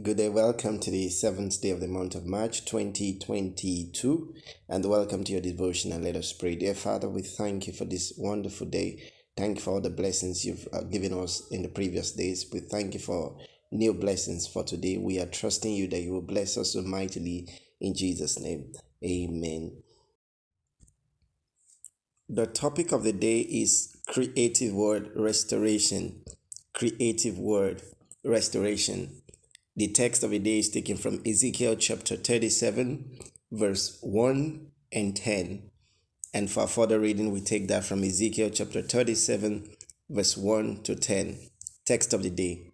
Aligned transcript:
Good 0.00 0.16
day, 0.16 0.30
welcome 0.30 0.78
to 0.80 0.90
the 0.90 1.10
seventh 1.10 1.60
day 1.60 1.68
of 1.68 1.80
the 1.80 1.86
month 1.86 2.14
of 2.14 2.24
March 2.24 2.64
2022, 2.64 4.34
and 4.66 4.84
welcome 4.86 5.22
to 5.22 5.32
your 5.32 5.42
devotion. 5.42 5.92
And 5.92 6.02
let 6.02 6.16
us 6.16 6.32
pray. 6.32 6.54
Dear 6.54 6.74
Father, 6.74 7.10
we 7.10 7.20
thank 7.20 7.66
you 7.66 7.74
for 7.74 7.84
this 7.84 8.14
wonderful 8.16 8.68
day. 8.68 9.12
Thank 9.36 9.58
you 9.58 9.62
for 9.62 9.72
all 9.72 9.80
the 9.82 9.90
blessings 9.90 10.46
you've 10.46 10.66
uh, 10.72 10.84
given 10.84 11.12
us 11.12 11.46
in 11.50 11.60
the 11.60 11.68
previous 11.68 12.12
days. 12.12 12.46
We 12.50 12.60
thank 12.60 12.94
you 12.94 13.00
for 13.00 13.36
new 13.70 13.92
blessings 13.92 14.46
for 14.46 14.64
today. 14.64 14.96
We 14.96 15.20
are 15.20 15.26
trusting 15.26 15.74
you 15.74 15.88
that 15.88 16.00
you 16.00 16.12
will 16.12 16.22
bless 16.22 16.56
us 16.56 16.72
so 16.72 16.80
mightily 16.80 17.48
in 17.78 17.94
Jesus' 17.94 18.40
name. 18.40 18.72
Amen. 19.04 19.82
The 22.30 22.46
topic 22.46 22.92
of 22.92 23.02
the 23.02 23.12
day 23.12 23.40
is 23.40 23.94
creative 24.08 24.72
word 24.72 25.10
restoration. 25.14 26.22
Creative 26.72 27.38
word 27.38 27.82
restoration. 28.24 29.18
The 29.74 29.88
text 29.88 30.22
of 30.22 30.32
the 30.32 30.38
day 30.38 30.58
is 30.58 30.68
taken 30.68 30.98
from 30.98 31.22
Ezekiel 31.26 31.76
chapter 31.76 32.14
37, 32.14 33.18
verse 33.50 33.96
1 34.02 34.66
and 34.92 35.16
10. 35.16 35.70
And 36.34 36.50
for 36.50 36.66
further 36.66 37.00
reading, 37.00 37.32
we 37.32 37.40
take 37.40 37.68
that 37.68 37.86
from 37.86 38.04
Ezekiel 38.04 38.50
chapter 38.50 38.82
37, 38.82 39.70
verse 40.10 40.36
1 40.36 40.82
to 40.82 40.94
10. 40.94 41.38
Text 41.86 42.12
of 42.12 42.22
the 42.22 42.28
day. 42.28 42.70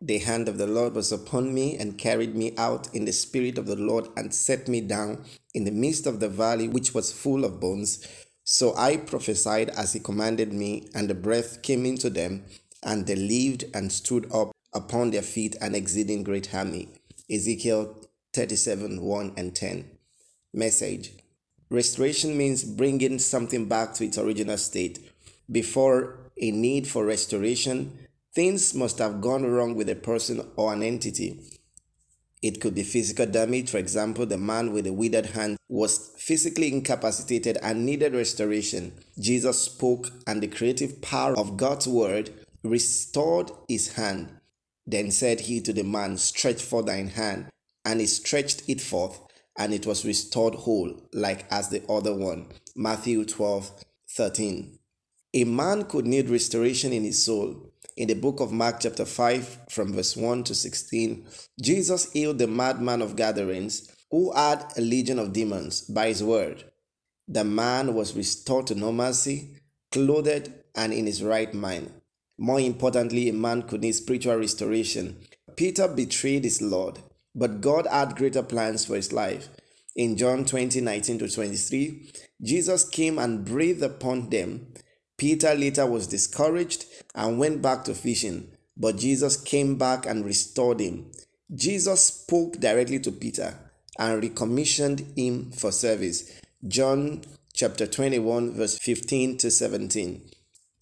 The 0.00 0.18
hand 0.18 0.48
of 0.48 0.58
the 0.58 0.66
Lord 0.66 0.94
was 0.94 1.12
upon 1.12 1.54
me 1.54 1.76
and 1.76 1.96
carried 1.96 2.34
me 2.34 2.52
out 2.58 2.92
in 2.92 3.04
the 3.04 3.12
spirit 3.12 3.56
of 3.56 3.66
the 3.66 3.76
Lord 3.76 4.08
and 4.16 4.34
set 4.34 4.66
me 4.66 4.80
down 4.80 5.24
in 5.54 5.62
the 5.62 5.70
midst 5.70 6.08
of 6.08 6.18
the 6.18 6.28
valley 6.28 6.66
which 6.66 6.94
was 6.94 7.12
full 7.12 7.44
of 7.44 7.60
bones. 7.60 8.04
So 8.42 8.74
I 8.76 8.96
prophesied 8.96 9.70
as 9.70 9.92
he 9.92 10.00
commanded 10.00 10.52
me, 10.52 10.88
and 10.96 11.08
the 11.08 11.14
breath 11.14 11.62
came 11.62 11.86
into 11.86 12.10
them, 12.10 12.44
and 12.82 13.06
they 13.06 13.14
lived 13.14 13.66
and 13.72 13.92
stood 13.92 14.28
up 14.32 14.50
upon 14.78 15.10
their 15.10 15.22
feet 15.22 15.56
an 15.60 15.74
exceeding 15.74 16.22
great 16.22 16.54
army. 16.54 16.88
Ezekiel 17.30 17.94
37 18.32 19.02
1 19.02 19.32
and 19.36 19.54
10. 19.54 19.90
Message 20.54 21.12
Restoration 21.68 22.38
means 22.38 22.64
bringing 22.64 23.18
something 23.18 23.66
back 23.68 23.92
to 23.94 24.04
its 24.04 24.16
original 24.16 24.56
state. 24.56 25.12
Before 25.50 26.18
a 26.40 26.50
need 26.50 26.86
for 26.86 27.04
restoration, 27.04 27.98
things 28.34 28.74
must 28.74 28.98
have 28.98 29.20
gone 29.20 29.44
wrong 29.44 29.74
with 29.74 29.90
a 29.90 29.94
person 29.94 30.40
or 30.56 30.72
an 30.72 30.82
entity. 30.82 31.40
It 32.40 32.60
could 32.60 32.74
be 32.74 32.84
physical 32.84 33.26
damage. 33.26 33.70
For 33.70 33.78
example, 33.78 34.24
the 34.24 34.38
man 34.38 34.72
with 34.72 34.84
the 34.84 34.92
withered 34.92 35.26
hand 35.26 35.58
was 35.68 36.14
physically 36.16 36.72
incapacitated 36.72 37.58
and 37.62 37.84
needed 37.84 38.14
restoration. 38.14 38.92
Jesus 39.18 39.60
spoke, 39.60 40.08
and 40.26 40.40
the 40.40 40.46
creative 40.46 41.02
power 41.02 41.36
of 41.36 41.56
God's 41.56 41.88
word 41.88 42.30
restored 42.62 43.50
his 43.68 43.94
hand. 43.94 44.37
Then 44.88 45.10
said 45.10 45.40
he 45.40 45.60
to 45.60 45.72
the 45.74 45.84
man, 45.84 46.16
Stretch 46.16 46.62
forth 46.62 46.86
thine 46.86 47.08
hand. 47.08 47.50
And 47.84 48.00
he 48.00 48.06
stretched 48.06 48.62
it 48.66 48.80
forth, 48.80 49.20
and 49.58 49.74
it 49.74 49.84
was 49.86 50.06
restored 50.06 50.54
whole, 50.54 51.02
like 51.12 51.44
as 51.50 51.68
the 51.68 51.82
other 51.90 52.14
one. 52.14 52.46
Matthew 52.74 53.26
12 53.26 53.84
13. 54.10 54.78
A 55.34 55.44
man 55.44 55.84
could 55.84 56.06
need 56.06 56.30
restoration 56.30 56.94
in 56.94 57.04
his 57.04 57.22
soul. 57.22 57.70
In 57.98 58.08
the 58.08 58.14
book 58.14 58.40
of 58.40 58.50
Mark, 58.50 58.80
chapter 58.80 59.04
5, 59.04 59.66
from 59.68 59.92
verse 59.92 60.16
1 60.16 60.44
to 60.44 60.54
16, 60.54 61.26
Jesus 61.60 62.10
healed 62.12 62.38
the 62.38 62.46
madman 62.46 63.02
of 63.02 63.14
Gadarenes 63.14 63.94
who 64.10 64.32
had 64.32 64.64
a 64.78 64.80
legion 64.80 65.18
of 65.18 65.34
demons 65.34 65.82
by 65.82 66.08
his 66.08 66.24
word. 66.24 66.64
The 67.26 67.44
man 67.44 67.92
was 67.92 68.16
restored 68.16 68.68
to 68.68 68.74
normalcy, 68.74 69.56
clothed, 69.92 70.50
and 70.74 70.94
in 70.94 71.04
his 71.04 71.22
right 71.22 71.52
mind. 71.52 71.92
More 72.38 72.60
importantly, 72.60 73.28
a 73.28 73.32
man 73.32 73.62
could 73.62 73.82
need 73.82 73.92
spiritual 73.92 74.36
restoration. 74.36 75.16
Peter 75.56 75.88
betrayed 75.88 76.44
his 76.44 76.62
Lord, 76.62 77.00
but 77.34 77.60
God 77.60 77.86
had 77.90 78.16
greater 78.16 78.44
plans 78.44 78.84
for 78.84 78.94
his 78.94 79.12
life. 79.12 79.48
In 79.96 80.16
John 80.16 80.44
20 80.44 80.80
19 80.80 81.18
to 81.18 81.28
23, 81.28 82.12
Jesus 82.40 82.88
came 82.88 83.18
and 83.18 83.44
breathed 83.44 83.82
upon 83.82 84.30
them. 84.30 84.72
Peter 85.16 85.52
later 85.54 85.84
was 85.84 86.06
discouraged 86.06 86.84
and 87.16 87.40
went 87.40 87.60
back 87.60 87.82
to 87.84 87.94
fishing, 87.94 88.52
but 88.76 88.96
Jesus 88.96 89.36
came 89.36 89.76
back 89.76 90.06
and 90.06 90.24
restored 90.24 90.78
him. 90.78 91.10
Jesus 91.52 92.04
spoke 92.04 92.60
directly 92.60 93.00
to 93.00 93.10
Peter 93.10 93.52
and 93.98 94.22
recommissioned 94.22 95.04
him 95.16 95.50
for 95.50 95.72
service. 95.72 96.40
John 96.68 97.22
chapter 97.52 97.88
21, 97.88 98.52
verse 98.52 98.78
15 98.78 99.38
to 99.38 99.50
17. 99.50 100.30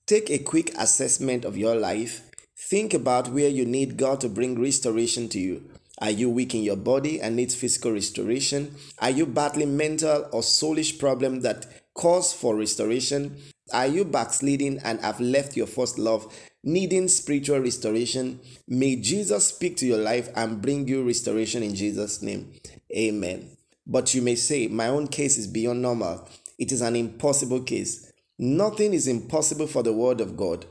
Take 0.06 0.31
a 0.31 0.39
quick 0.39 0.72
assessment 0.78 1.44
of 1.44 1.56
your 1.56 1.75
life. 1.75 2.31
Think 2.56 2.94
about 2.94 3.31
where 3.31 3.49
you 3.49 3.65
need 3.65 3.97
God 3.97 4.21
to 4.21 4.28
bring 4.28 4.56
restoration 4.56 5.28
to 5.31 5.41
you. 5.41 5.69
Are 5.99 6.12
you 6.12 6.31
weak 6.31 6.55
in 6.55 6.62
your 6.62 6.77
body 6.77 7.21
and 7.21 7.34
needs 7.34 7.56
physical 7.56 7.91
restoration? 7.91 8.77
Are 9.00 9.11
you 9.11 9.27
battling 9.27 9.77
mental 9.77 10.28
or 10.31 10.43
soulish 10.43 11.00
problem 11.00 11.41
that 11.41 11.67
cause 11.94 12.33
for 12.33 12.55
restoration? 12.55 13.37
Are 13.72 13.89
you 13.89 14.05
backsliding 14.05 14.78
and 14.84 15.00
have 15.00 15.19
left 15.19 15.56
your 15.56 15.67
first 15.67 15.99
love, 15.99 16.33
needing 16.62 17.09
spiritual 17.09 17.59
restoration? 17.59 18.38
May 18.69 18.94
Jesus 18.94 19.49
speak 19.49 19.77
to 19.78 19.87
your 19.87 19.99
life 19.99 20.28
and 20.37 20.62
bring 20.62 20.87
you 20.87 21.05
restoration 21.05 21.65
in 21.65 21.75
Jesus' 21.75 22.23
name. 22.23 22.53
Amen. 22.97 23.56
But 23.84 24.15
you 24.15 24.23
may 24.23 24.37
say, 24.37 24.69
My 24.69 24.87
own 24.87 25.09
case 25.09 25.37
is 25.37 25.49
beyond 25.49 25.83
normal. 25.83 26.28
It 26.61 26.71
is 26.71 26.81
an 26.81 26.94
impossible 26.94 27.62
case. 27.62 28.12
Nothing 28.39 28.93
is 28.93 29.09
impossible 29.09 29.67
for 29.67 29.83
the 29.83 29.95
word 29.95 30.21
of 30.21 30.37
God. 30.37 30.67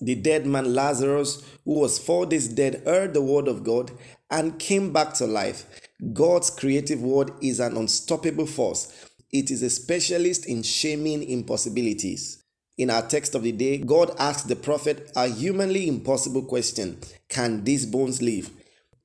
The 0.00 0.14
dead 0.14 0.46
man 0.46 0.74
Lazarus, 0.74 1.42
who 1.66 1.78
was 1.80 1.98
four 1.98 2.24
days 2.24 2.48
dead, 2.48 2.82
heard 2.86 3.12
the 3.12 3.20
word 3.20 3.46
of 3.46 3.62
God 3.62 3.90
and 4.30 4.58
came 4.58 4.90
back 4.92 5.12
to 5.14 5.26
life. 5.26 5.66
God's 6.14 6.48
creative 6.48 7.02
word 7.02 7.32
is 7.42 7.60
an 7.60 7.76
unstoppable 7.76 8.46
force. 8.46 9.06
It 9.30 9.50
is 9.50 9.62
a 9.62 9.68
specialist 9.68 10.46
in 10.46 10.62
shaming 10.62 11.22
impossibilities. 11.22 12.42
In 12.78 12.88
our 12.88 13.06
text 13.06 13.34
of 13.34 13.42
the 13.42 13.52
day, 13.52 13.76
God 13.76 14.14
asked 14.18 14.48
the 14.48 14.56
prophet 14.56 15.12
a 15.14 15.28
humanly 15.28 15.88
impossible 15.88 16.42
question 16.42 16.98
Can 17.28 17.64
these 17.64 17.84
bones 17.84 18.22
live? 18.22 18.50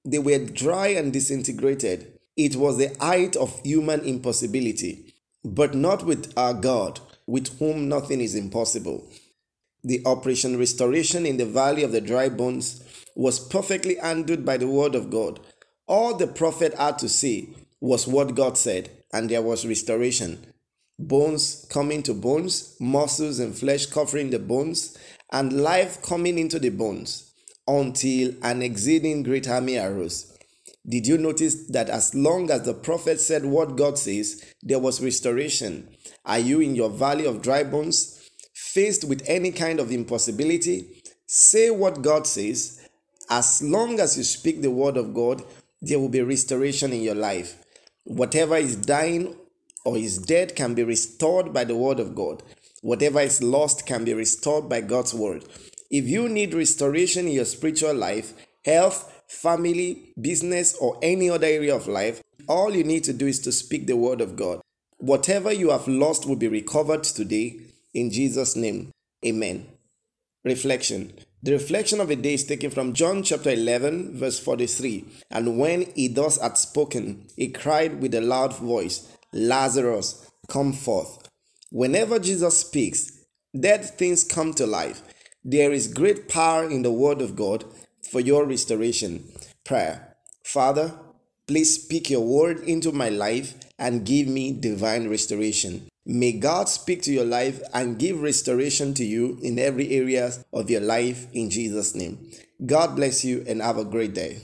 They 0.06 0.20
were 0.20 0.40
dry 0.40 0.88
and 0.88 1.12
disintegrated. 1.12 2.14
It 2.38 2.56
was 2.56 2.78
the 2.78 2.96
height 3.02 3.36
of 3.36 3.60
human 3.64 4.02
impossibility, 4.02 5.14
but 5.44 5.76
not 5.76 6.06
with 6.06 6.32
our 6.38 6.54
God 6.54 7.02
with 7.28 7.58
whom 7.60 7.90
nothing 7.90 8.22
is 8.22 8.36
impossible. 8.36 9.08
The 9.84 10.02
Operation 10.06 10.58
Restoration 10.58 11.26
in 11.26 11.38
the 11.38 11.46
Valley 11.46 11.84
of 11.84 11.92
the 11.92 12.02
Dry 12.02 12.30
Bones 12.30 12.84
was 13.16 13.40
perfectly 13.40 13.96
handled 13.96 14.46
by 14.46 14.58
the 14.58 14.68
Word 14.68 14.96
of 14.96 15.10
God. 15.10 15.40
All 15.88 16.16
the 16.16 16.28
prophet 16.28 16.74
had 16.74 16.98
to 17.00 17.10
say 17.10 17.50
was 17.80 18.08
what 18.08 18.36
God 18.36 18.58
said, 18.58 18.90
and 19.14 19.30
there 19.30 19.42
was 19.42 19.66
restoration. 19.66 20.46
Bones 20.98 21.68
coming 21.70 22.02
to 22.04 22.14
bones, 22.14 22.76
muscles 22.80 23.40
and 23.40 23.56
flesh 23.56 23.86
covering 23.86 24.30
the 24.30 24.40
bones, 24.40 24.98
and 25.32 25.62
life 25.62 26.02
coming 26.02 26.40
into 26.40 26.58
the 26.58 26.70
bones, 26.70 27.32
until 27.68 28.34
an 28.44 28.62
exceeding 28.62 29.24
great 29.24 29.48
army 29.48 29.78
arose. 29.78 30.32
Did 30.88 31.08
you 31.08 31.18
notice 31.18 31.66
that 31.68 31.90
as 31.90 32.14
long 32.14 32.52
as 32.52 32.62
the 32.64 32.74
prophet 32.74 33.20
said 33.20 33.44
what 33.46 33.76
God 33.76 33.98
says, 33.98 34.44
there 34.62 34.80
was 34.80 35.02
restoration? 35.02 35.90
Are 36.26 36.40
you 36.40 36.60
in 36.60 36.76
your 36.76 36.90
valley 36.90 37.26
of 37.26 37.42
dry 37.42 37.64
bones, 37.64 38.30
faced 38.54 39.04
with 39.04 39.24
any 39.28 39.52
kind 39.52 39.80
of 39.80 39.92
impossibility? 39.92 41.02
Say 41.26 41.72
what 41.72 42.04
God 42.04 42.28
says. 42.28 42.88
As 43.30 43.64
long 43.64 44.00
as 44.00 44.18
you 44.18 44.24
speak 44.24 44.62
the 44.62 44.70
word 44.70 44.98
of 44.98 45.16
God, 45.16 45.44
there 45.82 46.00
will 46.00 46.10
be 46.10 46.22
restoration 46.22 46.94
in 46.94 47.02
your 47.02 47.16
life. 47.16 47.58
Whatever 48.04 48.58
is 48.58 48.76
dying 48.76 49.36
or 49.84 49.98
is 49.98 50.20
dead 50.20 50.56
can 50.56 50.76
be 50.76 50.84
restored 50.84 51.52
by 51.52 51.64
the 51.64 51.76
word 51.76 52.00
of 52.00 52.14
God. 52.14 52.44
Whatever 52.82 53.22
is 53.22 53.42
lost 53.42 53.88
can 53.88 54.04
be 54.04 54.14
restored 54.14 54.70
by 54.70 54.82
God's 54.82 55.16
word. 55.16 55.46
If 55.90 56.06
you 56.06 56.30
need 56.30 56.54
restoration 56.54 57.28
in 57.28 57.34
your 57.34 57.46
spiritual 57.46 57.96
life, 57.96 58.34
health, 58.64 59.15
family, 59.28 60.14
business, 60.20 60.76
or 60.76 60.98
any 61.02 61.30
other 61.30 61.48
area 61.48 61.76
of 61.76 61.88
life, 61.88 62.22
all 62.48 62.76
you 62.76 62.84
need 62.84 63.04
to 63.06 63.14
do 63.14 63.28
is 63.28 63.40
to 63.40 63.52
speak 63.52 63.88
the 63.88 63.98
word 63.98 64.22
of 64.22 64.36
God. 64.36 64.62
Whatever 64.98 65.52
you 65.52 65.72
have 65.72 65.88
lost 65.88 66.28
will 66.28 66.36
be 66.36 66.48
recovered 66.48 67.04
today 67.04 67.58
in 67.94 68.12
Jesus' 68.12 68.56
name. 68.56 68.92
Amen. 69.26 69.68
Reflection. 70.44 71.14
The 71.44 71.54
reflection 71.54 72.00
of 72.00 72.08
the 72.08 72.16
day 72.16 72.34
is 72.34 72.44
taken 72.44 72.72
from 72.72 72.94
John 72.94 73.24
chapter 73.24 73.52
11, 73.52 74.18
verse 74.18 74.40
43. 74.40 75.06
And 75.32 75.60
when 75.60 75.92
he 75.96 76.08
thus 76.08 76.42
had 76.42 76.58
spoken, 76.58 77.28
he 77.36 77.50
cried 77.50 78.02
with 78.02 78.16
a 78.16 78.22
loud 78.22 78.56
voice, 78.56 79.08
Lazarus, 79.32 80.30
come 80.48 80.74
forth. 80.74 81.30
Whenever 81.72 82.20
Jesus 82.20 82.60
speaks, 82.60 83.12
dead 83.60 83.86
things 83.86 84.24
come 84.24 84.54
to 84.54 84.66
life. 84.66 85.04
There 85.44 85.72
is 85.72 85.88
great 85.88 86.28
power 86.28 86.70
in 86.70 86.82
the 86.82 86.92
word 86.92 87.22
of 87.22 87.36
God 87.36 87.64
for 88.12 88.20
your 88.20 88.46
restoration. 88.46 89.24
Prayer. 89.64 90.16
Father, 90.44 90.94
please 91.48 91.84
speak 91.84 92.10
your 92.10 92.26
word 92.26 92.60
into 92.62 92.92
my 92.92 93.10
life 93.10 93.56
and 93.78 94.06
give 94.06 94.28
me 94.28 94.52
divine 94.52 95.10
restoration. 95.10 95.88
May 96.06 96.34
God 96.34 96.70
speak 96.70 97.02
to 97.04 97.12
your 97.12 97.26
life 97.26 97.62
and 97.74 97.98
give 97.98 98.22
restoration 98.22 98.94
to 98.94 99.04
you 99.04 99.40
in 99.42 99.58
every 99.58 99.90
area 99.90 100.32
of 100.54 100.70
your 100.70 100.82
life 100.82 101.26
in 101.34 101.50
Jesus' 101.50 101.96
name. 101.96 102.30
God 102.64 102.96
bless 102.96 103.26
you 103.26 103.44
and 103.48 103.62
have 103.62 103.78
a 103.78 103.86
great 103.86 104.14
day. 104.14 104.40